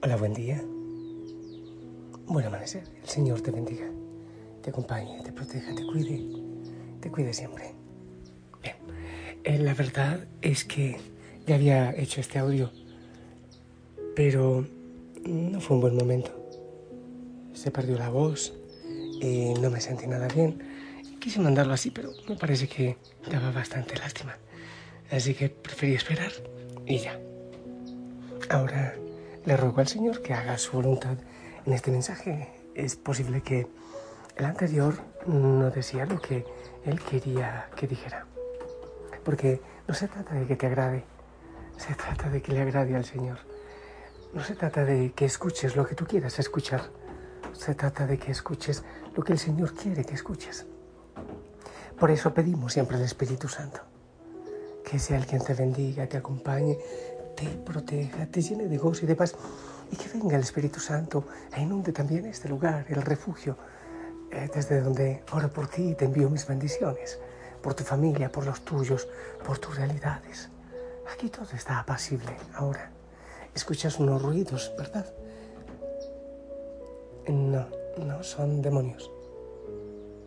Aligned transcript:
Hola, 0.00 0.14
buen 0.14 0.32
día. 0.32 0.62
Buen 2.26 2.46
amanecer. 2.46 2.84
El 3.02 3.08
Señor 3.08 3.40
te 3.40 3.50
bendiga, 3.50 3.90
te 4.62 4.70
acompañe, 4.70 5.20
te 5.24 5.32
proteja, 5.32 5.74
te 5.74 5.84
cuide, 5.84 6.24
te 7.00 7.10
cuide 7.10 7.32
siempre. 7.32 7.74
Bien, 8.62 8.76
eh, 9.42 9.58
la 9.58 9.74
verdad 9.74 10.28
es 10.40 10.64
que 10.64 10.98
ya 11.48 11.56
había 11.56 11.90
hecho 11.96 12.20
este 12.20 12.38
audio, 12.38 12.70
pero 14.14 14.64
no 15.24 15.60
fue 15.60 15.74
un 15.74 15.80
buen 15.80 15.96
momento. 15.96 16.30
Se 17.52 17.72
perdió 17.72 17.98
la 17.98 18.08
voz 18.08 18.54
y 19.20 19.52
no 19.60 19.68
me 19.68 19.80
sentí 19.80 20.06
nada 20.06 20.28
bien. 20.28 20.62
Quise 21.18 21.40
mandarlo 21.40 21.74
así, 21.74 21.90
pero 21.90 22.12
me 22.28 22.36
parece 22.36 22.68
que 22.68 22.98
daba 23.28 23.50
bastante 23.50 23.96
lástima. 23.96 24.36
Así 25.10 25.34
que 25.34 25.48
preferí 25.48 25.94
esperar 25.94 26.30
y 26.86 26.98
ya. 26.98 27.18
Ahora 28.48 28.94
le 29.48 29.56
ruego 29.56 29.80
al 29.80 29.88
Señor 29.88 30.20
que 30.20 30.34
haga 30.34 30.58
su 30.58 30.72
voluntad 30.72 31.16
en 31.64 31.72
este 31.72 31.90
mensaje. 31.90 32.52
Es 32.74 32.96
posible 32.96 33.40
que 33.40 33.66
el 34.36 34.44
anterior 34.44 34.94
no 35.26 35.70
decía 35.70 36.04
lo 36.04 36.20
que 36.20 36.44
Él 36.84 37.00
quería 37.00 37.70
que 37.74 37.86
dijera. 37.86 38.26
Porque 39.24 39.62
no 39.86 39.94
se 39.94 40.06
trata 40.06 40.34
de 40.34 40.46
que 40.46 40.54
te 40.54 40.66
agrade, 40.66 41.02
se 41.78 41.94
trata 41.94 42.28
de 42.28 42.42
que 42.42 42.52
le 42.52 42.60
agrade 42.60 42.94
al 42.94 43.06
Señor. 43.06 43.38
No 44.34 44.44
se 44.44 44.54
trata 44.54 44.84
de 44.84 45.12
que 45.12 45.24
escuches 45.24 45.76
lo 45.76 45.86
que 45.86 45.94
tú 45.94 46.04
quieras 46.04 46.38
escuchar. 46.38 46.82
Se 47.54 47.74
trata 47.74 48.06
de 48.06 48.18
que 48.18 48.30
escuches 48.30 48.84
lo 49.16 49.24
que 49.24 49.32
el 49.32 49.38
Señor 49.38 49.72
quiere 49.72 50.04
que 50.04 50.14
escuches. 50.14 50.66
Por 51.98 52.10
eso 52.10 52.34
pedimos 52.34 52.74
siempre 52.74 52.98
al 52.98 53.02
Espíritu 53.02 53.48
Santo. 53.48 53.80
Que 54.84 54.98
sea 54.98 55.16
el 55.16 55.24
quien 55.24 55.42
te 55.42 55.54
bendiga, 55.54 56.06
te 56.06 56.18
acompañe, 56.18 56.76
te 57.38 57.46
proteja, 57.46 58.26
te 58.26 58.42
llene 58.42 58.66
de 58.66 58.78
gozo 58.78 59.04
y 59.04 59.06
de 59.06 59.14
paz 59.14 59.34
y 59.92 59.96
que 59.96 60.08
venga 60.08 60.34
el 60.34 60.42
Espíritu 60.42 60.80
Santo 60.80 61.24
e 61.54 61.62
inunde 61.62 61.92
también 61.92 62.26
este 62.26 62.48
lugar, 62.48 62.84
el 62.88 63.00
refugio, 63.02 63.56
eh, 64.32 64.50
desde 64.52 64.80
donde 64.80 65.22
oro 65.32 65.48
por 65.48 65.68
ti 65.68 65.90
y 65.90 65.94
te 65.94 66.06
envío 66.06 66.28
mis 66.28 66.46
bendiciones, 66.48 67.20
por 67.62 67.74
tu 67.74 67.84
familia, 67.84 68.32
por 68.32 68.44
los 68.44 68.62
tuyos, 68.62 69.06
por 69.46 69.58
tus 69.58 69.76
realidades. 69.76 70.48
Aquí 71.12 71.28
todo 71.28 71.46
está 71.54 71.78
apacible 71.78 72.36
ahora. 72.54 72.90
Escuchas 73.54 74.00
unos 74.00 74.20
ruidos, 74.20 74.72
¿verdad? 74.76 75.06
No, 77.28 77.66
no 78.04 78.22
son 78.24 78.62
demonios 78.62 79.12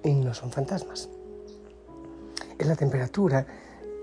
y 0.03 0.13
no 0.13 0.33
son 0.33 0.49
fantasmas. 0.49 1.09
Es 2.57 2.67
la 2.67 2.75
temperatura 2.77 3.45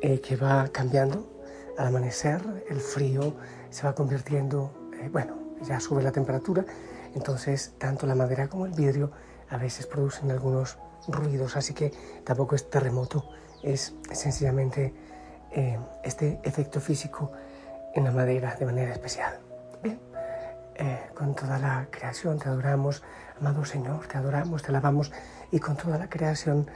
eh, 0.03 0.21
que 0.21 0.37
va 0.37 0.69
cambiando 0.69 1.38
al 1.79 1.87
amanecer 1.87 2.43
el 2.69 2.81
frío 2.81 3.35
se 3.71 3.87
va 3.87 3.95
convirtiendo, 3.95 4.91
eh, 5.01 5.09
bueno, 5.11 5.39
ya 5.63 5.81
sube 5.81 6.03
la 6.03 6.13
temperatura, 6.13 6.65
entonces 7.15 7.75
tanto 7.79 8.07
la 8.07 8.15
madera 8.15 8.49
como 8.49 8.67
el 8.67 8.73
vidrio 8.73 9.13
a 9.49 9.57
veces 9.57 9.87
producen 9.87 10.31
algunos 10.31 10.79
ruidos, 11.07 11.57
así 11.57 11.75
que 11.75 11.93
tampoco 12.25 12.57
es 12.57 12.69
terremoto, 12.69 13.31
es 13.63 13.95
sencillamente 14.13 14.93
eh, 15.53 15.79
este 16.03 16.41
efecto 16.43 16.81
físico 16.81 17.33
en 17.95 18.05
la 18.05 18.11
madera 18.11 18.57
de 18.57 18.67
manera 18.67 18.93
especial. 18.93 19.39
Bien, 19.83 20.01
eh, 20.75 21.11
con 21.15 21.35
toda 21.35 21.59
la 21.59 21.87
creación 21.91 22.39
te 22.39 22.49
adoramos, 22.49 23.03
amado 23.41 23.65
Señor, 23.65 24.07
te 24.07 24.19
adoramos, 24.19 24.63
te 24.63 24.69
alabamos 24.69 25.13
y 25.53 25.61
con 25.61 25.77
toda 25.77 25.97
la 25.97 26.11
creación 26.11 26.69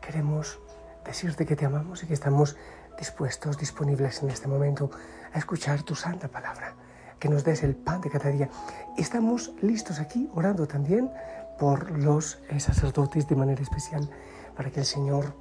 queremos 0.00 0.58
decirte 1.04 1.46
que 1.46 1.56
te 1.56 1.64
amamos 1.64 2.02
y 2.02 2.06
que 2.06 2.14
estamos 2.14 2.56
dispuestos, 2.98 3.58
disponibles 3.58 4.22
en 4.22 4.30
este 4.30 4.48
momento 4.48 4.90
a 5.32 5.38
escuchar 5.38 5.82
tu 5.82 5.94
santa 5.94 6.28
palabra, 6.28 6.74
que 7.18 7.28
nos 7.28 7.44
des 7.44 7.62
el 7.62 7.74
pan 7.74 8.00
de 8.00 8.10
cada 8.10 8.30
día. 8.30 8.48
Estamos 8.96 9.52
listos 9.60 10.00
aquí 10.00 10.28
orando 10.34 10.66
también 10.66 11.10
por 11.58 11.90
los 11.90 12.38
eh, 12.48 12.60
sacerdotes 12.60 13.28
de 13.28 13.36
manera 13.36 13.62
especial, 13.62 14.08
para 14.56 14.70
que 14.70 14.80
el 14.80 14.86
Señor 14.86 15.34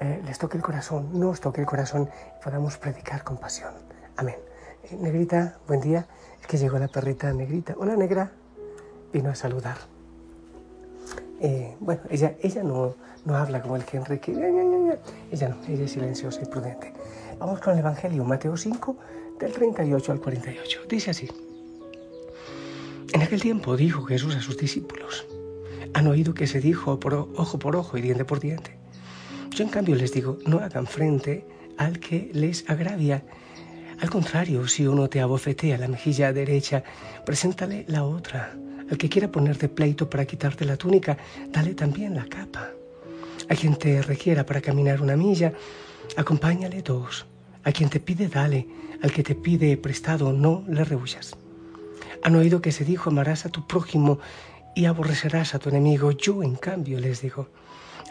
eh, 0.00 0.22
les 0.24 0.38
toque 0.38 0.56
el 0.56 0.62
corazón, 0.62 1.18
nos 1.18 1.40
toque 1.40 1.60
el 1.60 1.66
corazón 1.66 2.08
y 2.38 2.44
podamos 2.44 2.78
predicar 2.78 3.24
con 3.24 3.36
pasión. 3.36 3.74
Amén. 4.16 4.36
Eh, 4.84 4.96
negrita, 4.96 5.58
buen 5.66 5.80
día. 5.80 6.06
Es 6.40 6.46
que 6.46 6.56
llegó 6.56 6.78
la 6.78 6.88
perrita 6.88 7.32
negrita. 7.32 7.74
Hola, 7.76 7.96
negra. 7.96 8.32
Vino 9.12 9.30
a 9.30 9.34
saludar. 9.34 9.97
Bueno, 11.80 12.00
ella, 12.10 12.36
ella 12.42 12.62
no, 12.62 12.94
no 13.24 13.36
habla 13.36 13.62
como 13.62 13.76
el 13.76 13.84
que 13.84 13.96
Enrique. 13.96 14.32
Ella 14.32 15.48
no, 15.48 15.56
ella 15.68 15.84
es 15.84 15.92
silenciosa 15.92 16.40
y 16.42 16.46
prudente. 16.46 16.92
Vamos 17.38 17.60
con 17.60 17.74
el 17.74 17.80
Evangelio, 17.80 18.24
Mateo 18.24 18.56
5, 18.56 18.96
del 19.38 19.52
38 19.52 20.12
al 20.12 20.20
48. 20.20 20.80
Dice 20.88 21.10
así. 21.10 21.28
En 23.12 23.22
aquel 23.22 23.40
tiempo 23.40 23.76
dijo 23.76 24.02
Jesús 24.04 24.34
a 24.36 24.40
sus 24.40 24.56
discípulos, 24.56 25.26
han 25.94 26.06
oído 26.06 26.34
que 26.34 26.46
se 26.46 26.60
dijo 26.60 27.00
por 27.00 27.14
ojo 27.14 27.58
por 27.58 27.76
ojo 27.76 27.96
y 27.96 28.02
diente 28.02 28.24
por 28.24 28.40
diente. 28.40 28.76
Yo 29.50 29.64
en 29.64 29.70
cambio 29.70 29.96
les 29.96 30.12
digo, 30.12 30.38
no 30.46 30.58
hagan 30.58 30.86
frente 30.86 31.46
al 31.78 32.00
que 32.00 32.30
les 32.34 32.68
agravia. 32.68 33.24
Al 34.00 34.10
contrario, 34.10 34.68
si 34.68 34.86
uno 34.86 35.08
te 35.08 35.20
abofetea 35.20 35.78
la 35.78 35.88
mejilla 35.88 36.32
derecha, 36.32 36.84
preséntale 37.24 37.84
la 37.88 38.04
otra. 38.04 38.54
Al 38.90 38.96
que 38.96 39.08
quiera 39.08 39.30
ponerte 39.30 39.68
pleito 39.68 40.08
para 40.08 40.24
quitarte 40.24 40.64
la 40.64 40.76
túnica, 40.76 41.16
dale 41.50 41.74
también 41.74 42.14
la 42.14 42.26
capa. 42.26 42.70
A 43.48 43.54
quien 43.54 43.76
te 43.76 44.02
requiera 44.02 44.44
para 44.44 44.60
caminar 44.60 45.00
una 45.00 45.16
milla, 45.16 45.52
acompáñale 46.16 46.82
dos. 46.82 47.26
A 47.64 47.72
quien 47.72 47.90
te 47.90 48.00
pide, 48.00 48.28
dale. 48.28 48.66
Al 49.02 49.12
que 49.12 49.22
te 49.22 49.34
pide 49.34 49.76
prestado, 49.76 50.32
no 50.32 50.64
le 50.68 50.84
rehuyas. 50.84 51.36
Han 52.22 52.36
oído 52.36 52.60
que 52.60 52.72
se 52.72 52.84
dijo, 52.84 53.10
amarás 53.10 53.46
a 53.46 53.50
tu 53.50 53.66
prójimo 53.66 54.18
y 54.74 54.86
aborrecerás 54.86 55.54
a 55.54 55.58
tu 55.58 55.68
enemigo. 55.68 56.10
Yo, 56.12 56.42
en 56.42 56.56
cambio, 56.56 56.98
les 56.98 57.22
digo, 57.22 57.48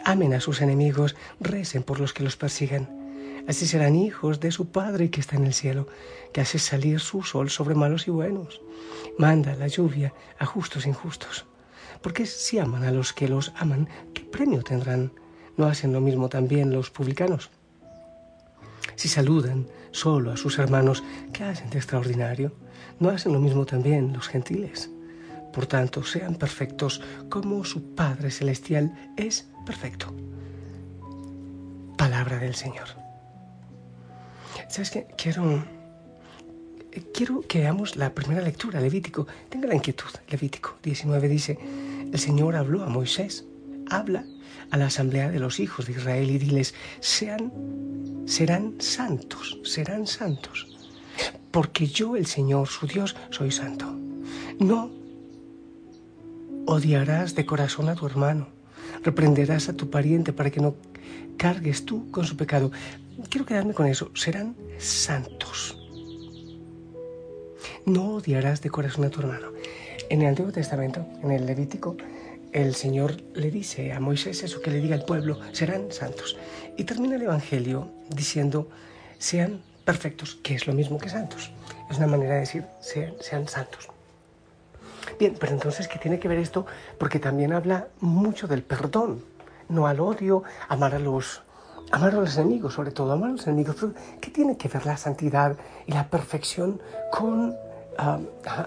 amen 0.04 0.34
a 0.34 0.40
sus 0.40 0.60
enemigos, 0.60 1.16
recen 1.40 1.82
por 1.82 2.00
los 2.00 2.12
que 2.12 2.22
los 2.22 2.36
persiguen. 2.36 3.07
Así 3.46 3.66
serán 3.66 3.96
hijos 3.96 4.40
de 4.40 4.50
su 4.50 4.70
Padre 4.70 5.10
que 5.10 5.20
está 5.20 5.36
en 5.36 5.44
el 5.44 5.54
cielo, 5.54 5.86
que 6.32 6.40
hace 6.40 6.58
salir 6.58 7.00
su 7.00 7.22
sol 7.22 7.50
sobre 7.50 7.74
malos 7.74 8.08
y 8.08 8.10
buenos. 8.10 8.60
Manda 9.18 9.54
la 9.54 9.68
lluvia 9.68 10.12
a 10.38 10.46
justos 10.46 10.86
e 10.86 10.88
injustos. 10.88 11.46
Porque 12.02 12.26
si 12.26 12.58
aman 12.58 12.84
a 12.84 12.92
los 12.92 13.12
que 13.12 13.28
los 13.28 13.52
aman, 13.56 13.88
¿qué 14.14 14.22
premio 14.22 14.62
tendrán? 14.62 15.12
¿No 15.56 15.66
hacen 15.66 15.92
lo 15.92 16.00
mismo 16.00 16.28
también 16.28 16.72
los 16.72 16.90
publicanos? 16.90 17.50
Si 18.94 19.08
saludan 19.08 19.66
solo 19.90 20.32
a 20.32 20.36
sus 20.36 20.58
hermanos, 20.58 21.02
¿qué 21.32 21.44
hacen 21.44 21.70
de 21.70 21.78
extraordinario? 21.78 22.52
¿No 23.00 23.10
hacen 23.10 23.32
lo 23.32 23.40
mismo 23.40 23.64
también 23.64 24.12
los 24.12 24.28
gentiles? 24.28 24.90
Por 25.52 25.66
tanto, 25.66 26.04
sean 26.04 26.34
perfectos 26.36 27.00
como 27.28 27.64
su 27.64 27.94
Padre 27.94 28.30
Celestial 28.30 29.12
es 29.16 29.48
perfecto. 29.66 30.14
Palabra 31.96 32.38
del 32.38 32.54
Señor. 32.54 33.07
¿Sabes 34.68 34.90
qué? 34.90 35.06
Quiero, 35.16 35.64
quiero 37.14 37.40
que 37.40 37.60
veamos 37.60 37.96
la 37.96 38.14
primera 38.14 38.42
lectura, 38.42 38.80
Levítico. 38.80 39.26
Tenga 39.48 39.66
la 39.66 39.74
inquietud. 39.74 40.10
Levítico 40.28 40.76
19 40.82 41.28
dice, 41.28 41.58
el 42.12 42.18
Señor 42.18 42.54
habló 42.54 42.82
a 42.82 42.88
Moisés, 42.88 43.46
habla 43.88 44.26
a 44.70 44.76
la 44.76 44.86
asamblea 44.86 45.30
de 45.30 45.38
los 45.38 45.58
hijos 45.58 45.86
de 45.86 45.92
Israel 45.92 46.30
y 46.30 46.38
diles, 46.38 46.74
sean, 47.00 47.50
serán 48.26 48.74
santos, 48.78 49.58
serán 49.64 50.06
santos, 50.06 50.66
porque 51.50 51.86
yo, 51.86 52.16
el 52.16 52.26
Señor, 52.26 52.68
su 52.68 52.86
Dios, 52.86 53.16
soy 53.30 53.50
santo. 53.50 53.86
No 54.58 54.90
odiarás 56.66 57.34
de 57.34 57.46
corazón 57.46 57.88
a 57.88 57.94
tu 57.94 58.04
hermano, 58.06 58.48
reprenderás 59.02 59.70
a 59.70 59.72
tu 59.72 59.88
pariente 59.88 60.34
para 60.34 60.50
que 60.50 60.60
no 60.60 60.74
cargues 61.38 61.86
tú 61.86 62.10
con 62.10 62.26
su 62.26 62.36
pecado. 62.36 62.70
Quiero 63.26 63.44
quedarme 63.44 63.74
con 63.74 63.86
eso, 63.86 64.10
serán 64.14 64.54
santos. 64.78 65.76
No 67.84 68.14
odiarás 68.14 68.62
de 68.62 68.70
corazón 68.70 69.04
a 69.04 69.10
tu 69.10 69.20
hermano. 69.20 69.48
En 70.08 70.22
el 70.22 70.28
Antiguo 70.28 70.52
Testamento, 70.52 71.04
en 71.22 71.32
el 71.32 71.44
Levítico, 71.44 71.96
el 72.52 72.74
Señor 72.74 73.16
le 73.34 73.50
dice 73.50 73.92
a 73.92 73.98
Moisés 73.98 74.42
eso 74.44 74.62
que 74.62 74.70
le 74.70 74.78
diga 74.78 74.94
al 74.94 75.04
pueblo, 75.04 75.40
serán 75.52 75.90
santos. 75.90 76.36
Y 76.76 76.84
termina 76.84 77.16
el 77.16 77.22
Evangelio 77.22 77.90
diciendo, 78.08 78.68
sean 79.18 79.62
perfectos, 79.84 80.38
que 80.42 80.54
es 80.54 80.66
lo 80.66 80.72
mismo 80.72 80.98
que 80.98 81.08
santos. 81.08 81.50
Es 81.90 81.98
una 81.98 82.06
manera 82.06 82.34
de 82.34 82.40
decir, 82.40 82.64
sean, 82.80 83.48
santos. 83.48 83.88
Bien, 85.18 85.34
pero 85.38 85.52
entonces, 85.52 85.88
¿qué 85.88 85.98
tiene 85.98 86.20
que 86.20 86.28
ver 86.28 86.38
esto? 86.38 86.66
Porque 86.98 87.18
también 87.18 87.52
habla 87.52 87.88
mucho 88.00 88.46
del 88.46 88.62
perdón, 88.62 89.24
no 89.68 89.86
al 89.88 89.98
odio, 89.98 90.44
amar 90.68 90.94
a 90.94 90.98
los, 90.98 91.42
amar 91.90 92.14
a 92.14 92.20
los 92.20 92.36
enemigos, 92.36 92.74
sobre 92.74 92.90
todo 92.90 93.12
amar 93.12 93.30
a 93.30 93.32
los 93.32 93.46
enemigos. 93.46 93.76
¿Qué 94.20 94.30
tiene 94.30 94.56
que 94.56 94.68
ver 94.68 94.86
la 94.86 94.96
santidad 94.96 95.56
y 95.86 95.92
la 95.92 96.08
perfección 96.08 96.80
con 97.10 97.56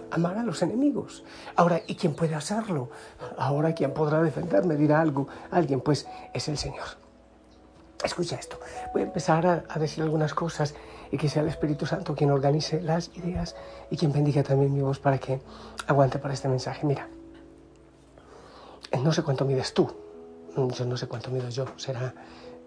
amar 0.10 0.38
a 0.38 0.44
los 0.44 0.62
enemigos. 0.62 1.24
Ahora, 1.56 1.82
¿y 1.88 1.96
quién 1.96 2.14
puede 2.14 2.36
hacerlo? 2.36 2.90
Ahora, 3.38 3.74
¿quién 3.74 3.94
podrá 3.94 4.22
defenderme? 4.22 4.76
Dirá 4.76 5.00
algo, 5.00 5.28
alguien, 5.52 5.80
pues 5.80 6.06
es 6.34 6.48
el 6.50 6.58
Señor. 6.58 6.86
Escucha 8.04 8.36
esto. 8.36 8.60
Voy 8.94 9.04
a 9.04 9.06
empezar 9.06 9.46
a, 9.46 9.80
decir 9.80 10.04
algunas 10.04 10.34
cosas 10.34 10.76
y 11.12 11.18
que 11.18 11.30
sea 11.30 11.44
el 11.44 11.48
Espíritu 11.48 11.86
Santo 11.86 12.14
quien 12.16 12.32
organice 12.32 12.82
las 12.82 13.16
ideas 13.16 13.56
y 13.90 13.98
quien 13.98 14.12
bendiga 14.12 14.44
también 14.44 14.74
mi 14.74 14.82
voz 14.82 15.00
para 15.00 15.18
que 15.18 15.40
aguante 15.88 16.20
para 16.20 16.34
este 16.34 16.50
mensaje. 16.50 16.86
Mira, 16.86 17.08
no 19.02 19.14
sé 19.14 19.24
cuánto 19.24 19.46
mides 19.46 19.74
tú. 19.74 19.90
Yo 20.56 20.86
no 20.86 20.98
sé 20.98 21.08
cuánto 21.08 21.32
mido 21.32 21.48
yo. 21.48 21.66
Será 21.78 22.14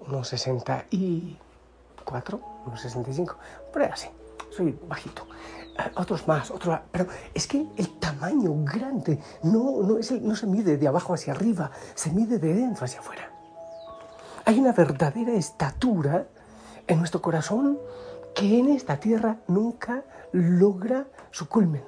unos 0.07 0.29
64, 0.29 2.41
unos 2.67 2.81
65. 2.81 3.37
Por 3.73 3.83
ahí 3.83 3.91
así. 3.93 4.09
Soy 4.51 4.79
bajito. 4.89 5.27
Eh, 5.79 5.91
otros 5.97 6.27
más, 6.29 6.51
otros 6.51 6.79
Pero 6.93 7.07
es 7.33 7.47
que 7.47 7.67
el 7.77 7.99
tamaño 7.99 8.53
grande 8.65 9.19
no, 9.43 9.83
no, 9.83 9.99
es 9.99 10.13
no 10.13 10.37
se 10.37 10.47
mide 10.47 10.77
de 10.77 10.89
abajo 10.89 11.15
hacia 11.15 11.33
arriba, 11.33 11.71
se 11.95 12.13
mide 12.13 12.39
de 12.39 12.55
dentro 12.55 12.85
hacia 12.85 13.01
afuera. 13.01 13.31
Hay 14.45 14.59
una 14.59 14.73
verdadera 14.73 15.33
estatura 15.33 16.27
en 16.87 16.99
nuestro 16.99 17.23
corazón 17.23 17.79
que 18.35 18.59
en 18.59 18.69
esta 18.69 18.99
tierra 18.99 19.39
nunca 19.49 20.05
logra 20.33 21.07
su 21.31 21.49
culmen. 21.49 21.83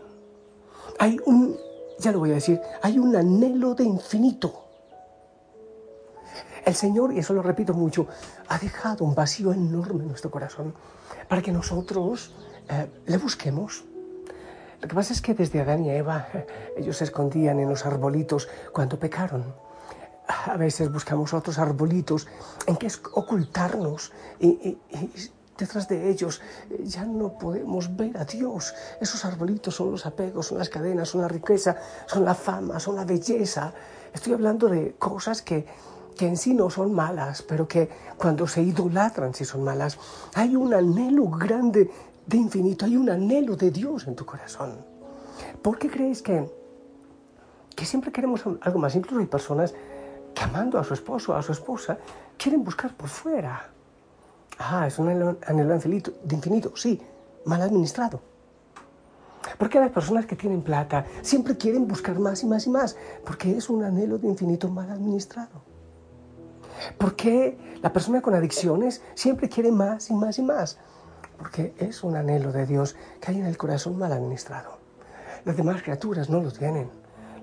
Hay 0.99 1.19
un, 1.27 1.57
ya 1.99 2.13
lo 2.13 2.21
voy 2.21 2.31
a 2.31 2.35
decir, 2.35 2.61
hay 2.83 2.99
un 2.99 3.15
anhelo 3.15 3.75
de 3.75 3.85
infinito. 3.85 4.66
El 6.67 6.75
Señor, 6.75 7.15
y 7.15 7.21
eso 7.21 7.33
lo 7.33 7.41
repito 7.41 7.73
mucho, 7.73 8.07
ha 8.49 8.59
dejado 8.59 9.05
un 9.05 9.15
vacío 9.15 9.53
enorme 9.53 10.03
en 10.03 10.09
nuestro 10.09 10.31
corazón 10.31 10.75
para 11.29 11.41
que 11.41 11.53
nosotros 11.53 12.35
eh, 12.69 12.91
le 13.07 13.17
busquemos. 13.17 13.85
Lo 14.83 14.89
que 14.89 14.95
pasa 14.95 15.15
es 15.15 15.23
que 15.23 15.33
desde 15.33 15.61
Adán 15.61 15.85
y 15.85 15.91
Eva 15.91 16.27
eh, 16.35 16.75
ellos 16.77 16.99
se 16.99 17.05
escondían 17.05 17.59
en 17.61 17.69
los 17.71 17.87
arbolitos 17.87 18.49
cuando 18.73 18.99
pecaron 18.99 19.55
a 20.27 20.57
veces 20.57 20.93
buscamos 20.93 21.33
otros 21.35 21.59
arbolitos 21.59 22.27
en 22.67 22.77
que 22.77 22.91
ocultarnos 23.13 24.13
y, 24.41 24.79
detrás 25.57 25.89
de 25.89 26.11
ellos 26.11 26.43
ya 26.81 27.05
no 27.05 27.39
podemos 27.39 27.97
ver 27.97 28.19
a 28.19 28.25
Dios. 28.25 28.75
Esos 29.01 29.25
arbolitos 29.25 29.75
son 29.75 29.93
los 29.93 30.05
apegos, 30.05 30.49
son 30.49 30.59
las 30.59 30.69
cadenas, 30.69 31.09
son 31.09 31.23
la 31.23 31.29
riqueza, 31.29 31.77
son 32.07 32.25
la 32.25 32.35
fama, 32.35 32.79
son 32.79 32.97
la 32.97 33.05
belleza. 33.05 33.73
Estoy 34.13 34.35
hablando 34.35 34.69
de 34.69 34.95
cosas 34.99 35.43
que, 35.43 35.67
que 36.17 36.27
en 36.27 36.37
sí 36.37 36.55
no 36.55 36.71
son 36.71 36.93
malas, 36.93 37.43
pero 37.43 37.69
que 37.69 37.89
cuando 38.17 38.47
se 38.47 38.63
idolatran 38.63 39.35
sí 39.35 39.45
son 39.45 39.63
malas. 39.63 39.99
Hay 40.35 40.57
un 40.57 40.75
anhelo 40.75 41.29
grande 41.29 41.91
de 42.27 42.37
infinito, 42.37 42.85
hay 42.87 42.97
un 42.97 43.11
anhelo 43.11 43.55
de 43.55 43.71
Dios 43.71 44.07
en 44.07 44.17
tu 44.17 44.25
corazón. 44.25 44.85
¿Por 45.63 45.79
qué 45.79 45.89
crees 45.91 46.23
que, 46.23 46.51
que 47.75 47.85
siempre 47.85 48.11
queremos 48.11 48.43
algo 48.63 48.79
más? 48.79 48.97
Incluso 48.97 49.21
hay 49.21 49.27
personas 49.27 49.75
que 50.35 50.45
amando 50.45 50.79
a 50.79 50.85
su 50.85 50.95
esposo 50.95 51.33
o 51.33 51.35
a 51.35 51.43
su 51.43 51.53
esposa, 51.53 51.99
quieren 52.37 52.63
buscar 52.63 52.95
por 52.95 53.09
fuera. 53.09 53.71
Ah, 54.59 54.87
es 54.87 54.99
un 54.99 55.09
anhelo 55.09 55.79
de 55.79 56.35
infinito, 56.35 56.77
sí, 56.77 57.01
mal 57.45 57.63
administrado. 57.63 58.21
Porque 59.59 59.81
las 59.81 59.91
personas 59.91 60.27
que 60.27 60.37
tienen 60.37 60.63
plata 60.63 61.07
siempre 61.23 61.57
quieren 61.57 61.87
buscar 61.87 62.19
más 62.19 62.43
y 62.43 62.47
más 62.47 62.67
y 62.67 62.71
más, 62.71 62.97
porque 63.25 63.57
es 63.57 63.71
un 63.71 63.85
anhelo 63.85 64.19
de 64.19 64.29
infinito 64.29 64.69
mal 64.69 64.91
administrado. 64.91 65.76
Porque 66.99 67.57
la 67.83 67.93
persona 67.93 68.23
con 68.23 68.35
adicciones 68.35 69.03
siempre 69.15 69.49
quiere 69.49 69.73
más 69.73 70.11
y 70.11 70.15
más 70.15 70.39
y 70.39 70.43
más, 70.43 70.79
porque 71.39 71.75
es 71.79 72.03
un 72.03 72.17
anhelo 72.17 72.53
de 72.53 72.67
Dios 72.67 72.97
que 73.21 73.31
hay 73.31 73.39
en 73.39 73.47
el 73.47 73.57
corazón 73.57 73.99
mal 73.99 74.13
administrado. 74.13 74.79
Las 75.45 75.57
demás 75.57 75.83
criaturas 75.83 76.29
no 76.29 76.41
lo 76.41 76.51
tienen 76.51 76.91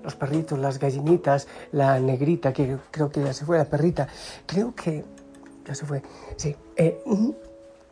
los 0.04 0.14
perritos, 0.14 0.58
las 0.58 0.78
gallinitas, 0.78 1.48
la 1.72 1.98
negrita, 1.98 2.52
que 2.52 2.76
creo 2.90 3.10
que 3.10 3.24
ya 3.24 3.32
se 3.32 3.46
fue, 3.46 3.56
la 3.56 3.64
perrita, 3.64 4.06
creo 4.46 4.74
que 4.74 5.02
ya 5.64 5.74
se 5.74 5.86
fue, 5.86 6.02
sí, 6.36 6.54
eh, 6.76 7.02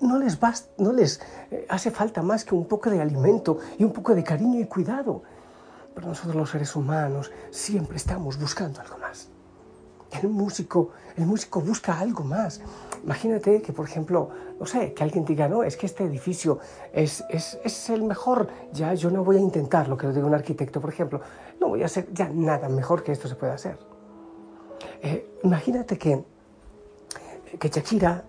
no 0.00 0.18
les, 0.18 0.38
no 0.76 0.92
les 0.92 1.20
eh, 1.50 1.66
hace 1.70 1.90
falta 1.90 2.22
más 2.22 2.44
que 2.44 2.54
un 2.54 2.66
poco 2.66 2.90
de 2.90 3.00
alimento 3.00 3.58
y 3.78 3.84
un 3.84 3.92
poco 3.92 4.14
de 4.14 4.22
cariño 4.22 4.60
y 4.60 4.66
cuidado. 4.66 5.22
Pero 5.94 6.08
nosotros 6.08 6.34
los 6.34 6.50
seres 6.50 6.74
humanos 6.76 7.30
siempre 7.50 7.96
estamos 7.96 8.38
buscando 8.38 8.80
algo 8.80 8.98
más. 8.98 9.28
El 10.20 10.28
músico, 10.28 10.90
el 11.16 11.26
músico 11.26 11.60
busca 11.60 11.98
algo 11.98 12.24
más. 12.24 12.60
Imagínate 13.02 13.62
que, 13.62 13.72
por 13.72 13.86
ejemplo, 13.86 14.28
no 14.60 14.66
sé, 14.66 14.92
que 14.92 15.02
alguien 15.02 15.24
diga, 15.24 15.48
no, 15.48 15.62
es 15.62 15.76
que 15.76 15.86
este 15.86 16.04
edificio 16.04 16.58
es, 16.92 17.24
es, 17.28 17.58
es 17.64 17.90
el 17.90 18.02
mejor, 18.02 18.48
ya 18.72 18.94
yo 18.94 19.10
no 19.10 19.24
voy 19.24 19.36
a 19.36 19.40
intentar 19.40 19.88
lo 19.88 19.96
que 19.96 20.06
lo 20.06 20.12
diga 20.12 20.26
un 20.26 20.34
arquitecto, 20.34 20.80
por 20.80 20.90
ejemplo, 20.90 21.20
no 21.60 21.68
voy 21.68 21.82
a 21.82 21.86
hacer 21.86 22.12
ya 22.12 22.28
nada 22.28 22.68
mejor 22.68 23.02
que 23.02 23.12
esto 23.12 23.26
se 23.28 23.34
pueda 23.34 23.54
hacer. 23.54 23.78
Eh, 25.02 25.38
imagínate 25.42 25.98
que, 25.98 26.24
que 27.58 27.68
Shakira, 27.68 28.24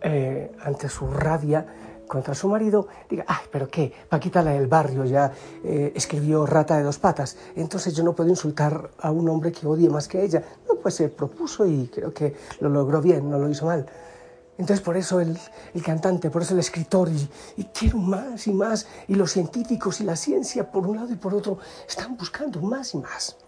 eh, 0.00 0.52
ante 0.62 0.88
su 0.88 1.06
rabia, 1.08 1.66
contra 2.12 2.34
su 2.34 2.46
marido, 2.46 2.88
diga, 3.08 3.24
ay, 3.26 3.46
pero 3.50 3.68
qué, 3.68 3.90
Paquita 4.06 4.42
la 4.42 4.50
del 4.50 4.66
barrio 4.66 5.06
ya 5.06 5.32
eh, 5.64 5.94
escribió 5.96 6.44
rata 6.44 6.76
de 6.76 6.82
dos 6.82 6.98
patas, 6.98 7.38
entonces 7.56 7.94
yo 7.94 8.04
no 8.04 8.12
puedo 8.12 8.28
insultar 8.28 8.90
a 8.98 9.10
un 9.10 9.26
hombre 9.30 9.50
que 9.50 9.66
odie 9.66 9.88
más 9.88 10.08
que 10.08 10.22
ella. 10.22 10.44
No, 10.68 10.74
pues 10.74 10.96
se 10.96 11.08
propuso 11.08 11.64
y 11.64 11.88
creo 11.88 12.12
que 12.12 12.36
lo 12.60 12.68
logró 12.68 13.00
bien, 13.00 13.30
no 13.30 13.38
lo 13.38 13.48
hizo 13.48 13.64
mal. 13.64 13.86
Entonces 14.58 14.84
por 14.84 14.98
eso 14.98 15.20
el, 15.20 15.38
el 15.72 15.82
cantante, 15.82 16.28
por 16.28 16.42
eso 16.42 16.52
el 16.52 16.60
escritor, 16.60 17.08
y, 17.08 17.30
y, 17.56 17.64
quiero 17.72 17.96
más 17.96 18.46
y 18.46 18.52
más, 18.52 18.86
y 19.08 19.14
los 19.14 19.32
científicos 19.32 20.02
y 20.02 20.04
la 20.04 20.14
ciencia 20.14 20.70
por 20.70 20.86
un 20.86 20.96
lado 20.96 21.10
y 21.14 21.16
por 21.16 21.34
otro 21.34 21.56
están 21.88 22.18
buscando 22.18 22.60
más 22.60 22.92
y 22.92 22.98
más. 22.98 23.38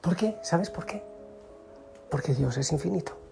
¿Por 0.00 0.16
qué? 0.16 0.38
¿Sabes 0.42 0.70
por 0.70 0.86
qué? 0.86 1.04
Porque 2.10 2.34
Dios 2.34 2.56
es 2.56 2.72
infinito. 2.72 3.27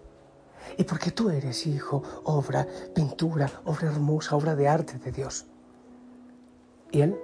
Y 0.77 0.83
porque 0.83 1.11
tú 1.11 1.29
eres 1.29 1.65
hijo, 1.67 2.03
obra, 2.25 2.67
pintura, 2.93 3.49
obra 3.65 3.87
hermosa, 3.87 4.35
obra 4.35 4.55
de 4.55 4.67
arte 4.67 4.97
de 4.97 5.11
Dios. 5.11 5.45
Y 6.91 7.01
Él 7.01 7.17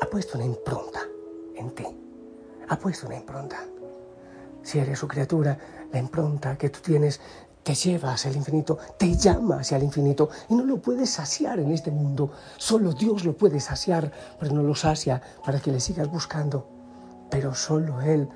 ha 0.00 0.06
puesto 0.06 0.38
una 0.38 0.46
impronta 0.46 1.00
en 1.56 1.70
ti. 1.70 1.86
Ha 2.68 2.78
puesto 2.78 3.06
una 3.06 3.16
impronta. 3.16 3.58
Si 4.62 4.78
eres 4.78 4.98
su 4.98 5.08
criatura, 5.08 5.58
la 5.92 5.98
impronta 5.98 6.56
que 6.58 6.68
tú 6.68 6.80
tienes 6.80 7.20
te 7.62 7.74
lleva 7.74 8.12
hacia 8.12 8.30
el 8.30 8.36
infinito, 8.36 8.78
te 8.96 9.14
llama 9.14 9.60
hacia 9.60 9.76
el 9.76 9.82
infinito 9.82 10.30
y 10.48 10.54
no 10.54 10.64
lo 10.64 10.80
puedes 10.80 11.10
saciar 11.10 11.58
en 11.58 11.70
este 11.70 11.90
mundo. 11.90 12.30
Solo 12.56 12.92
Dios 12.92 13.24
lo 13.24 13.36
puede 13.36 13.60
saciar, 13.60 14.10
pero 14.38 14.54
no 14.54 14.62
lo 14.62 14.74
sacia 14.74 15.20
para 15.44 15.60
que 15.60 15.70
le 15.70 15.80
sigas 15.80 16.10
buscando. 16.10 16.66
Pero 17.30 17.54
solo 17.54 18.00
Él 18.00 18.28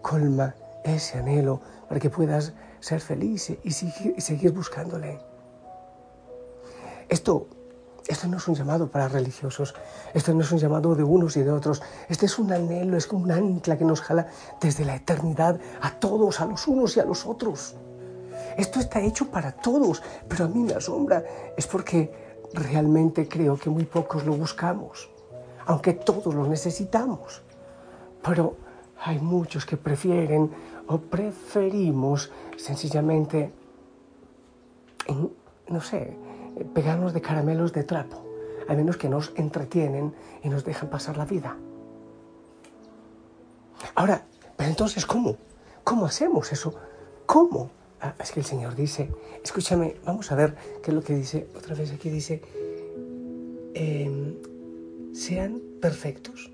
colma 0.00 0.54
ese 0.84 1.18
anhelo 1.18 1.60
para 1.88 1.98
que 1.98 2.10
puedas 2.10 2.52
ser 2.80 3.00
feliz 3.00 3.56
y 3.62 3.70
seguir, 3.70 4.52
buscándole. 4.52 5.18
Esto, 7.08 7.46
esto 8.06 8.26
no 8.28 8.36
es 8.36 8.48
un 8.48 8.54
llamado 8.54 8.90
para 8.90 9.08
religiosos, 9.08 9.74
esto 10.14 10.34
no 10.34 10.40
es 10.40 10.50
un 10.50 10.58
llamado 10.58 10.94
de 10.94 11.02
unos 11.02 11.36
y 11.36 11.42
de 11.42 11.50
otros, 11.50 11.82
este 12.08 12.26
es 12.26 12.38
un 12.38 12.52
anhelo, 12.52 12.96
es 12.96 13.06
como 13.06 13.24
un 13.24 13.32
ancla 13.32 13.76
que 13.78 13.84
nos 13.84 14.00
jala 14.00 14.26
desde 14.60 14.84
la 14.84 14.96
eternidad 14.96 15.58
a 15.80 15.92
todos, 15.92 16.40
a 16.40 16.46
los 16.46 16.66
unos 16.66 16.96
y 16.96 17.00
a 17.00 17.04
los 17.04 17.26
otros. 17.26 17.76
Esto 18.56 18.80
está 18.80 19.00
hecho 19.00 19.30
para 19.30 19.52
todos, 19.52 20.02
pero 20.28 20.44
a 20.44 20.48
mí 20.48 20.62
me 20.62 20.74
asombra, 20.74 21.24
es 21.56 21.66
porque 21.66 22.12
realmente 22.52 23.28
creo 23.28 23.56
que 23.56 23.70
muy 23.70 23.84
pocos 23.84 24.24
lo 24.24 24.34
buscamos, 24.34 25.10
aunque 25.66 25.92
todos 25.92 26.34
lo 26.34 26.46
necesitamos. 26.46 27.42
Pero 28.22 28.56
hay 29.02 29.18
muchos 29.18 29.66
que 29.66 29.76
prefieren 29.76 30.50
o 30.88 30.98
preferimos 30.98 32.30
sencillamente, 32.56 33.52
no 35.68 35.80
sé, 35.80 36.16
pegarnos 36.74 37.12
de 37.12 37.20
caramelos 37.20 37.72
de 37.72 37.84
trapo, 37.84 38.24
a 38.68 38.74
menos 38.74 38.96
que 38.96 39.08
nos 39.08 39.32
entretienen 39.36 40.14
y 40.42 40.48
nos 40.48 40.64
dejan 40.64 40.90
pasar 40.90 41.16
la 41.16 41.24
vida. 41.24 41.56
Ahora, 43.94 44.24
pero 44.56 44.70
entonces, 44.70 45.06
¿cómo? 45.06 45.36
¿Cómo 45.84 46.06
hacemos 46.06 46.52
eso? 46.52 46.74
¿Cómo? 47.26 47.70
Ah, 48.00 48.14
es 48.18 48.32
que 48.32 48.40
el 48.40 48.46
Señor 48.46 48.74
dice, 48.74 49.10
escúchame, 49.42 49.96
vamos 50.04 50.30
a 50.30 50.34
ver 50.34 50.54
qué 50.82 50.90
es 50.90 50.94
lo 50.94 51.02
que 51.02 51.14
dice, 51.14 51.48
otra 51.56 51.74
vez 51.74 51.92
aquí 51.92 52.10
dice, 52.10 52.42
em, 53.74 54.36
sean 55.14 55.60
perfectos, 55.80 56.50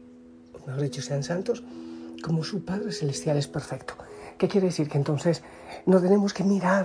o 0.54 0.66
mejor 0.66 0.82
dicho, 0.82 1.02
sean 1.02 1.22
santos, 1.22 1.64
como 2.22 2.44
su 2.44 2.64
Padre 2.64 2.92
Celestial 2.92 3.36
es 3.36 3.48
perfecto. 3.48 3.94
¿Qué 4.42 4.48
quiere 4.48 4.66
decir? 4.66 4.88
Que 4.88 4.98
entonces 4.98 5.40
no 5.86 6.00
tenemos 6.00 6.34
que 6.34 6.42
mirar 6.42 6.84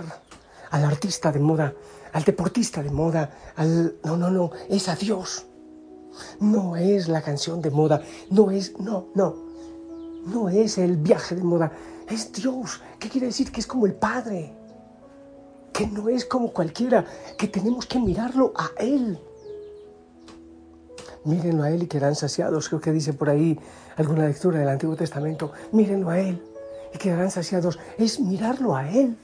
al 0.70 0.84
artista 0.84 1.32
de 1.32 1.40
moda, 1.40 1.74
al 2.12 2.22
deportista 2.22 2.84
de 2.84 2.90
moda, 2.92 3.32
al... 3.56 3.96
No, 4.04 4.16
no, 4.16 4.30
no, 4.30 4.52
es 4.68 4.88
a 4.88 4.94
Dios. 4.94 5.44
No 6.38 6.76
es 6.76 7.08
la 7.08 7.20
canción 7.20 7.60
de 7.60 7.72
moda, 7.72 8.00
no 8.30 8.52
es, 8.52 8.78
no, 8.78 9.08
no, 9.16 9.34
no 10.24 10.48
es 10.48 10.78
el 10.78 10.98
viaje 10.98 11.34
de 11.34 11.42
moda, 11.42 11.72
es 12.08 12.30
Dios. 12.30 12.80
¿Qué 13.00 13.08
quiere 13.08 13.26
decir? 13.26 13.50
Que 13.50 13.58
es 13.58 13.66
como 13.66 13.86
el 13.86 13.94
Padre, 13.94 14.54
que 15.72 15.88
no 15.88 16.08
es 16.08 16.26
como 16.26 16.52
cualquiera, 16.52 17.04
que 17.36 17.48
tenemos 17.48 17.86
que 17.86 17.98
mirarlo 17.98 18.52
a 18.56 18.70
Él. 18.78 19.18
Mírenlo 21.24 21.64
a 21.64 21.70
Él 21.72 21.82
y 21.82 21.86
quedarán 21.88 22.14
saciados. 22.14 22.68
Creo 22.68 22.80
que 22.80 22.92
dice 22.92 23.14
por 23.14 23.28
ahí 23.28 23.58
alguna 23.96 24.28
lectura 24.28 24.60
del 24.60 24.68
Antiguo 24.68 24.94
Testamento. 24.94 25.50
Mírenlo 25.72 26.10
a 26.10 26.20
Él 26.20 26.40
y 26.92 26.98
quedarán 26.98 27.30
saciados. 27.30 27.78
Es 27.98 28.20
mirarlo 28.20 28.76
a 28.76 28.90
Él. 28.90 29.16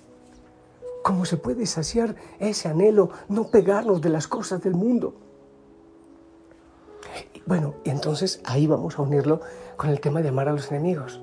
¿Cómo 1.02 1.26
se 1.26 1.36
puede 1.36 1.66
saciar 1.66 2.16
ese 2.38 2.68
anhelo, 2.68 3.10
no 3.28 3.48
pegarnos 3.48 4.00
de 4.00 4.08
las 4.08 4.26
cosas 4.26 4.62
del 4.62 4.74
mundo? 4.74 5.14
Bueno, 7.46 7.74
y 7.84 7.90
entonces 7.90 8.40
ahí 8.44 8.66
vamos 8.66 8.98
a 8.98 9.02
unirlo 9.02 9.40
con 9.76 9.90
el 9.90 10.00
tema 10.00 10.22
de 10.22 10.30
amar 10.30 10.48
a 10.48 10.52
los 10.52 10.70
enemigos. 10.70 11.20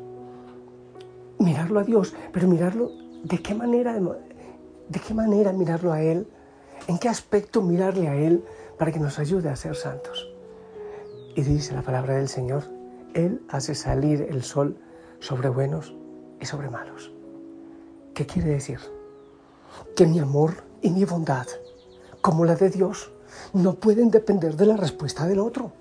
Mirarlo 1.39 1.79
a 1.79 1.83
Dios, 1.83 2.13
pero 2.31 2.47
mirarlo 2.47 2.91
de 3.23 3.41
qué 3.41 3.55
manera, 3.55 3.99
de 3.99 4.99
qué 4.99 5.13
manera 5.15 5.51
mirarlo 5.51 5.91
a 5.91 6.01
Él, 6.03 6.27
en 6.87 6.99
qué 6.99 7.09
aspecto 7.09 7.63
mirarle 7.63 8.07
a 8.07 8.15
Él 8.15 8.45
para 8.77 8.91
que 8.91 8.99
nos 8.99 9.17
ayude 9.17 9.49
a 9.49 9.55
ser 9.55 9.75
santos. 9.75 10.31
Y 11.35 11.41
dice 11.41 11.73
la 11.73 11.81
palabra 11.81 12.15
del 12.15 12.27
Señor, 12.27 12.65
Él 13.15 13.41
hace 13.49 13.73
salir 13.73 14.27
el 14.29 14.43
sol 14.43 14.77
sobre 15.19 15.49
buenos 15.49 15.95
sobre 16.45 16.69
malos. 16.69 17.11
¿Qué 18.13 18.25
quiere 18.25 18.49
decir? 18.49 18.79
Que 19.95 20.05
mi 20.05 20.19
amor 20.19 20.63
y 20.81 20.89
mi 20.89 21.05
bondad, 21.05 21.47
como 22.21 22.45
la 22.45 22.55
de 22.55 22.69
Dios, 22.69 23.11
no 23.53 23.75
pueden 23.75 24.11
depender 24.11 24.55
de 24.55 24.65
la 24.65 24.77
respuesta 24.77 25.25
del 25.25 25.39
otro. 25.39 25.71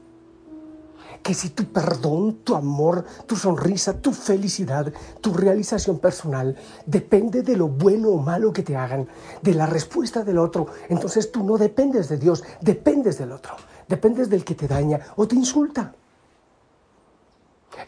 Que 1.22 1.34
si 1.34 1.50
tu 1.50 1.64
perdón, 1.64 2.38
tu 2.44 2.54
amor, 2.54 3.04
tu 3.26 3.36
sonrisa, 3.36 4.00
tu 4.00 4.12
felicidad, 4.12 4.90
tu 5.20 5.34
realización 5.34 5.98
personal 5.98 6.56
depende 6.86 7.42
de 7.42 7.56
lo 7.56 7.68
bueno 7.68 8.08
o 8.08 8.22
malo 8.22 8.52
que 8.52 8.62
te 8.62 8.76
hagan, 8.76 9.06
de 9.42 9.54
la 9.54 9.66
respuesta 9.66 10.24
del 10.24 10.38
otro, 10.38 10.68
entonces 10.88 11.30
tú 11.30 11.44
no 11.44 11.58
dependes 11.58 12.08
de 12.08 12.16
Dios, 12.16 12.42
dependes 12.62 13.18
del 13.18 13.32
otro, 13.32 13.54
dependes 13.86 14.30
del 14.30 14.44
que 14.44 14.54
te 14.54 14.66
daña 14.66 15.00
o 15.16 15.28
te 15.28 15.36
insulta. 15.36 15.94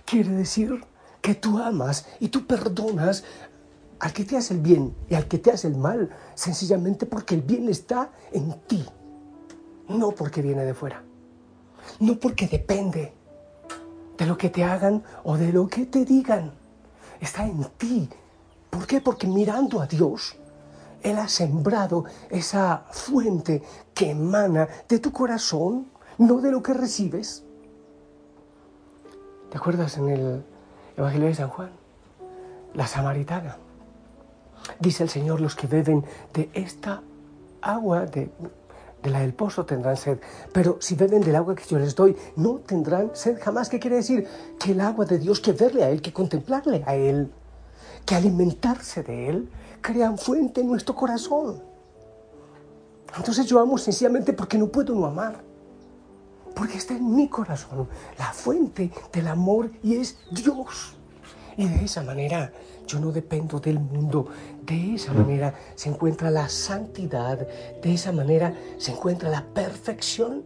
Quiere 0.04 0.30
decir 0.30 0.84
que 1.22 1.36
tú 1.36 1.58
amas 1.58 2.04
y 2.20 2.28
tú 2.28 2.46
perdonas 2.46 3.24
al 4.00 4.12
que 4.12 4.24
te 4.24 4.36
hace 4.36 4.54
el 4.54 4.60
bien 4.60 4.94
y 5.08 5.14
al 5.14 5.28
que 5.28 5.38
te 5.38 5.52
hace 5.52 5.68
el 5.68 5.76
mal, 5.76 6.10
sencillamente 6.34 7.06
porque 7.06 7.36
el 7.36 7.42
bien 7.42 7.68
está 7.68 8.10
en 8.32 8.52
ti, 8.66 8.84
no 9.88 10.10
porque 10.10 10.42
viene 10.42 10.64
de 10.64 10.74
fuera, 10.74 11.04
no 12.00 12.18
porque 12.18 12.48
depende 12.48 13.14
de 14.18 14.26
lo 14.26 14.36
que 14.36 14.50
te 14.50 14.64
hagan 14.64 15.04
o 15.22 15.38
de 15.38 15.52
lo 15.52 15.68
que 15.68 15.86
te 15.86 16.04
digan, 16.04 16.52
está 17.20 17.46
en 17.46 17.64
ti. 17.78 18.08
¿Por 18.68 18.86
qué? 18.86 19.00
Porque 19.00 19.28
mirando 19.28 19.80
a 19.80 19.86
Dios, 19.86 20.34
Él 21.02 21.18
ha 21.18 21.28
sembrado 21.28 22.04
esa 22.30 22.86
fuente 22.90 23.62
que 23.94 24.10
emana 24.10 24.66
de 24.88 24.98
tu 24.98 25.12
corazón, 25.12 25.86
no 26.18 26.40
de 26.40 26.50
lo 26.50 26.60
que 26.62 26.74
recibes. 26.74 27.44
¿Te 29.50 29.58
acuerdas 29.58 29.96
en 29.98 30.08
el 30.08 30.44
Evangelio 30.96 31.28
de 31.28 31.34
San 31.34 31.48
Juan? 31.48 31.70
La 32.74 32.86
samaritana 32.86 33.56
Dice 34.78 35.02
el 35.02 35.08
Señor, 35.08 35.40
los 35.40 35.54
que 35.54 35.66
beben 35.66 36.04
de 36.34 36.50
esta 36.54 37.02
agua, 37.60 38.06
de, 38.06 38.30
la 39.04 39.20
del 39.20 39.34
pozo, 39.34 39.64
tendrán 39.64 39.96
sed. 39.96 40.18
Pero 40.52 40.78
si 40.80 40.94
beben 40.94 41.22
del 41.22 41.36
agua 41.36 41.54
que 41.54 41.64
yo 41.64 41.78
les 41.78 41.94
doy, 41.94 42.16
no 42.36 42.56
tendrán 42.58 43.10
sed 43.14 43.38
jamás. 43.40 43.68
¿Qué 43.68 43.78
quiere 43.78 43.96
decir? 43.96 44.26
Que 44.58 44.72
el 44.72 44.80
agua 44.80 45.04
de 45.04 45.18
Dios, 45.18 45.40
que 45.40 45.52
verle 45.52 45.84
a 45.84 45.90
Él, 45.90 46.00
que 46.02 46.12
contemplarle 46.12 46.84
a 46.86 46.94
Él, 46.94 47.30
que 48.06 48.14
alimentarse 48.14 49.02
de 49.02 49.28
Él, 49.28 49.50
crean 49.80 50.18
fuente 50.18 50.60
en 50.60 50.68
nuestro 50.68 50.94
corazón. 50.94 51.60
Entonces 53.16 53.46
yo 53.46 53.58
amo 53.58 53.76
sencillamente 53.78 54.32
porque 54.32 54.56
no 54.56 54.68
puedo 54.68 54.94
no 54.94 55.06
amar. 55.06 55.42
Porque 56.54 56.78
está 56.78 56.94
en 56.94 57.14
mi 57.14 57.28
corazón 57.28 57.88
la 58.18 58.32
fuente 58.32 58.90
del 59.12 59.28
amor 59.28 59.70
y 59.82 59.96
es 59.96 60.18
Dios. 60.30 60.94
Y 61.56 61.68
de 61.68 61.84
esa 61.84 62.02
manera 62.02 62.52
yo 62.86 62.98
no 63.00 63.12
dependo 63.12 63.60
del 63.60 63.78
mundo. 63.78 64.28
De 64.62 64.94
esa 64.94 65.12
manera 65.12 65.54
se 65.74 65.88
encuentra 65.88 66.30
la 66.30 66.48
santidad. 66.48 67.46
De 67.82 67.94
esa 67.94 68.12
manera 68.12 68.54
se 68.78 68.92
encuentra 68.92 69.30
la 69.30 69.44
perfección. 69.44 70.44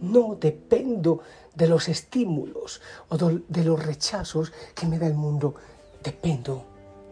No 0.00 0.36
dependo 0.40 1.20
de 1.54 1.66
los 1.66 1.88
estímulos 1.88 2.80
o 3.08 3.16
de 3.16 3.64
los 3.64 3.84
rechazos 3.84 4.52
que 4.74 4.86
me 4.86 4.98
da 4.98 5.06
el 5.06 5.14
mundo. 5.14 5.54
Dependo 6.02 6.64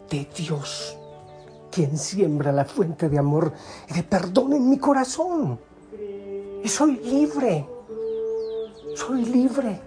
de 0.09 0.27
Dios, 0.35 0.97
quien 1.69 1.97
siembra 1.97 2.53
la 2.53 2.63
fuente 2.63 3.09
de 3.09 3.19
amor 3.19 3.51
y 3.89 3.93
de 3.93 4.03
perdón 4.03 4.53
en 4.53 4.69
mi 4.69 4.77
corazón. 4.77 5.59
Y 6.63 6.67
soy 6.69 6.97
libre. 6.97 7.67
Soy 8.97 9.23
libre. 9.25 9.79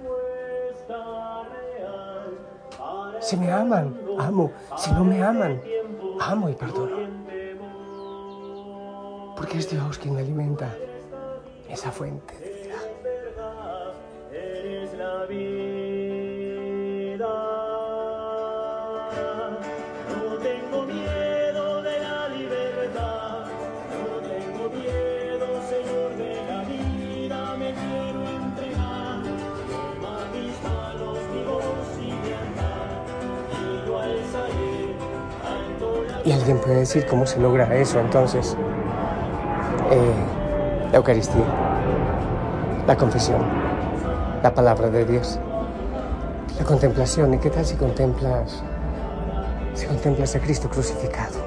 Si 3.20 3.36
me 3.36 3.50
aman, 3.50 4.00
amo. 4.16 4.52
Si 4.76 4.92
no 4.92 5.04
me 5.04 5.20
aman, 5.20 5.60
amo 6.20 6.48
y 6.48 6.54
perdono. 6.54 6.96
Porque 9.36 9.58
es 9.58 9.68
Dios 9.68 9.98
quien 9.98 10.14
me 10.14 10.20
alimenta 10.20 10.76
esa 11.68 11.90
fuente 11.90 12.38
de 12.38 12.52
vida. 12.52 12.76
Alguien 36.50 36.66
puede 36.66 36.80
decir 36.80 37.06
cómo 37.06 37.26
se 37.26 37.38
logra 37.38 37.76
eso 37.76 38.00
entonces. 38.00 38.56
Eh, 39.90 40.90
la 40.90 40.96
Eucaristía, 40.96 41.44
la 42.86 42.96
confesión, 42.96 43.40
la 44.42 44.52
palabra 44.52 44.88
de 44.88 45.04
Dios, 45.04 45.38
la 46.58 46.64
contemplación. 46.64 47.34
¿Y 47.34 47.38
qué 47.38 47.50
tal 47.50 47.64
si 47.64 47.76
contemplas, 47.76 48.64
si 49.74 49.86
contemplas 49.86 50.34
a 50.34 50.40
Cristo 50.40 50.68
crucificado? 50.68 51.38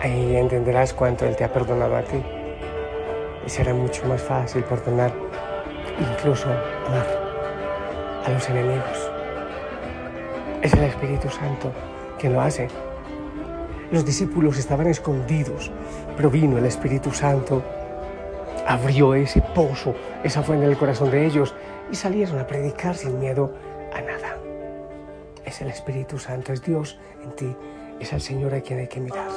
Ahí 0.00 0.36
entenderás 0.36 0.94
cuánto 0.94 1.26
Él 1.26 1.36
te 1.36 1.44
ha 1.44 1.52
perdonado 1.52 1.96
a 1.96 2.02
ti. 2.02 2.22
Y 3.46 3.50
será 3.50 3.74
mucho 3.74 4.06
más 4.06 4.22
fácil 4.22 4.64
perdonar, 4.64 5.12
incluso 5.98 6.46
amar 6.86 7.06
a 8.24 8.30
los 8.30 8.48
enemigos. 8.48 9.03
Es 10.64 10.72
el 10.72 10.84
Espíritu 10.84 11.28
Santo 11.28 11.70
quien 12.18 12.32
lo 12.32 12.40
hace. 12.40 12.68
Los 13.92 14.06
discípulos 14.06 14.56
estaban 14.56 14.86
escondidos, 14.86 15.70
pero 16.16 16.30
vino 16.30 16.56
el 16.56 16.64
Espíritu 16.64 17.12
Santo, 17.12 17.62
abrió 18.66 19.14
ese 19.14 19.42
pozo, 19.42 19.94
esa 20.24 20.42
fuente 20.42 20.64
en 20.64 20.70
el 20.70 20.78
corazón 20.78 21.10
de 21.10 21.26
ellos 21.26 21.54
y 21.92 21.96
salieron 21.96 22.38
a 22.38 22.46
predicar 22.46 22.96
sin 22.96 23.18
miedo 23.18 23.52
a 23.92 24.00
nada. 24.00 24.38
Es 25.44 25.60
el 25.60 25.68
Espíritu 25.68 26.18
Santo, 26.18 26.54
es 26.54 26.62
Dios 26.62 26.98
en 27.22 27.36
ti, 27.36 27.56
es 28.00 28.14
el 28.14 28.22
Señor 28.22 28.54
a 28.54 28.62
quien 28.62 28.78
hay 28.78 28.88
que 28.88 29.00
mirar. 29.00 29.28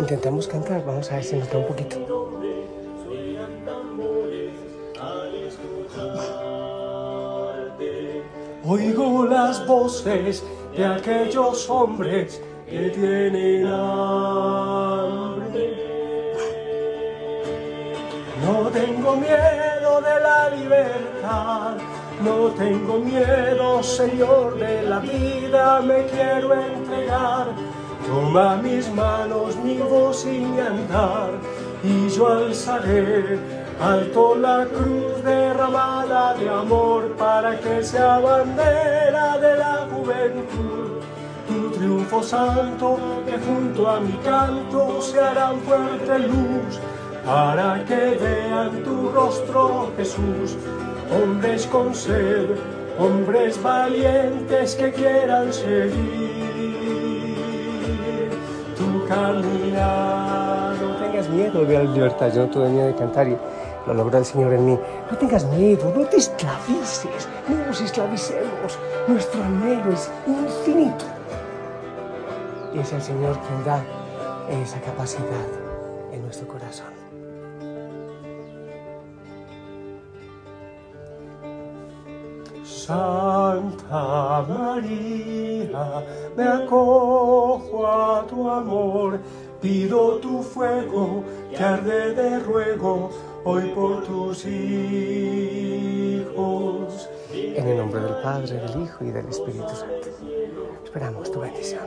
Intentamos 0.00 0.48
cantar, 0.48 0.84
vamos 0.84 1.12
a 1.12 1.14
ver 1.14 1.24
si 1.24 1.36
nos 1.36 1.48
da 1.52 1.58
un 1.58 1.68
poquito. 1.68 2.13
Oigo 8.66 9.26
las 9.26 9.66
voces 9.66 10.42
de 10.74 10.86
aquellos 10.86 11.68
hombres 11.68 12.40
que 12.66 12.88
tienen 12.88 13.66
hambre. 13.66 14.94
No 18.42 18.70
tengo 18.70 19.16
miedo 19.16 20.00
de 20.00 20.18
la 20.18 20.48
libertad, 20.56 21.76
no 22.22 22.52
tengo 22.56 23.00
miedo, 23.00 23.82
Señor, 23.82 24.58
de 24.58 24.82
la 24.84 25.00
vida, 25.00 25.82
me 25.82 26.06
quiero 26.06 26.54
entregar. 26.54 27.48
Toma 28.06 28.56
mis 28.56 28.90
manos, 28.94 29.56
mi 29.56 29.76
voz 29.76 30.24
y 30.24 30.40
mi 30.40 30.58
andar, 30.58 31.32
y 31.82 32.08
yo 32.08 32.28
alzaré 32.28 33.63
Alto 33.80 34.36
la 34.36 34.66
cruz 34.66 35.22
derramada 35.24 36.34
de 36.34 36.48
amor 36.48 37.16
para 37.16 37.58
que 37.58 37.82
sea 37.82 38.18
bandera 38.18 39.36
de 39.38 39.56
la 39.56 39.88
juventud. 39.90 41.02
Un 41.48 41.72
triunfo 41.72 42.22
santo 42.22 42.98
que 43.26 43.32
junto 43.38 43.88
a 43.88 44.00
mi 44.00 44.12
canto 44.24 45.02
se 45.02 45.20
harán 45.20 45.58
fuerte 45.60 46.18
luz 46.20 46.80
para 47.26 47.84
que 47.84 48.16
vean 48.20 48.82
tu 48.84 49.10
rostro, 49.10 49.90
Jesús. 49.96 50.56
Hombres 51.12 51.66
con 51.66 51.94
sed, 51.94 52.50
hombres 52.98 53.60
valientes 53.62 54.76
que 54.76 54.92
quieran 54.92 55.52
seguir 55.52 56.44
tu 58.76 59.06
caminar. 59.06 60.74
No 60.80 60.96
tengas 60.96 61.28
miedo 61.28 61.64
de 61.64 61.74
la 61.74 61.84
libertad, 61.84 62.32
yo 62.32 62.42
no 62.42 62.50
tuve 62.50 62.68
miedo 62.68 62.86
de 62.86 62.94
cantar 62.94 63.28
y 63.28 63.36
Lo 63.86 63.94
logró 63.94 64.18
el 64.18 64.24
Señor 64.24 64.52
en 64.54 64.66
mí. 64.66 64.78
No 65.10 65.18
tengas 65.18 65.44
miedo, 65.44 65.92
no 65.94 66.06
te 66.06 66.16
esclavices, 66.16 67.28
no 67.48 67.66
nos 67.66 67.80
esclavicemos. 67.80 68.78
Nuestro 69.06 69.42
anhelo 69.42 69.92
es 69.92 70.10
infinito. 70.26 71.04
Y 72.72 72.78
es 72.78 72.92
el 72.92 73.02
Señor 73.02 73.38
quien 73.40 73.64
da 73.64 73.84
esa 74.62 74.80
capacidad 74.80 75.46
en 76.12 76.22
nuestro 76.22 76.48
corazón. 76.48 77.04
Santa 82.64 84.44
María, 84.46 86.04
me 86.36 86.44
acojo 86.44 87.86
a 87.86 88.26
tu 88.26 88.50
amor, 88.50 89.20
pido 89.60 90.16
tu 90.16 90.42
fuego 90.42 91.24
que 91.50 91.64
arde 91.64 92.14
de 92.14 92.40
ruego 92.40 93.10
hoy 93.44 93.68
por 93.74 94.02
tus 94.04 94.46
hijos. 94.46 94.54
En 97.32 97.68
el 97.68 97.76
nombre 97.78 98.00
del 98.00 98.14
Padre, 98.22 98.56
del 98.56 98.82
Hijo 98.82 99.04
y 99.04 99.10
del 99.10 99.28
Espíritu 99.28 99.68
Santo. 99.68 100.08
Esperamos 100.84 101.30
tu 101.30 101.40
bendición. 101.40 101.82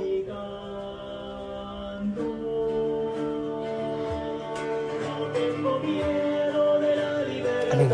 Amén. 7.71 7.89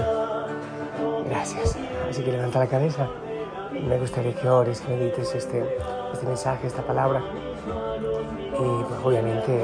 Gracias. 1.29 1.77
Así 2.09 2.23
que 2.23 2.31
levanta 2.31 2.59
la 2.59 2.67
cabeza. 2.67 3.07
Me 3.71 3.97
gustaría 3.97 4.35
que 4.35 4.49
ores, 4.49 4.81
que 4.81 4.95
medites 4.95 5.33
este, 5.33 5.63
este 6.13 6.25
mensaje, 6.25 6.67
esta 6.67 6.83
palabra. 6.83 7.23
Y 8.53 8.83
pues, 8.83 8.99
obviamente 9.03 9.63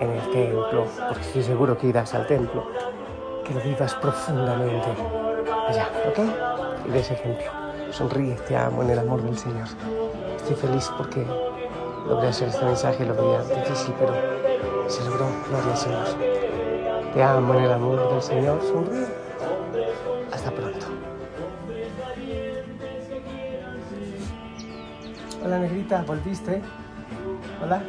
en 0.00 0.10
el 0.10 0.30
templo, 0.30 0.86
porque 1.08 1.22
estoy 1.22 1.42
seguro 1.42 1.76
que 1.78 1.88
irás 1.88 2.14
al 2.14 2.26
templo, 2.26 2.66
que 3.44 3.54
lo 3.54 3.60
vivas 3.60 3.94
profundamente 3.96 4.88
allá, 5.68 5.88
¿ok? 6.08 6.18
Y 6.86 6.90
de 6.90 7.00
ese 7.00 7.14
ejemplo. 7.14 7.46
Sonríe, 7.90 8.34
te 8.48 8.56
amo 8.56 8.82
en 8.82 8.90
el 8.90 8.98
amor 8.98 9.22
del 9.22 9.38
Señor. 9.38 9.68
Estoy 10.36 10.56
feliz 10.56 10.90
porque 10.96 11.24
logré 12.08 12.28
hacer 12.28 12.48
este 12.48 12.64
mensaje, 12.64 13.04
lo 13.04 13.14
veía 13.14 13.40
difícil, 13.42 13.94
pero 13.98 14.14
se 14.88 15.04
logró, 15.04 15.26
gloria 15.48 15.70
al 15.70 15.76
Señor. 15.76 16.06
Te 17.12 17.22
amo 17.22 17.54
en 17.54 17.64
el 17.64 17.72
amor 17.72 18.10
del 18.10 18.22
Señor, 18.22 18.60
sonríe. 18.62 19.06
Hasta 20.32 20.50
pronto. 20.50 20.86
Hola 25.44 25.58
negrita, 25.58 26.02
¿volviste? 26.06 26.62
Hola. 27.62 27.82